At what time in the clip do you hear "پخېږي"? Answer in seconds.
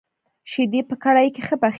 1.61-1.69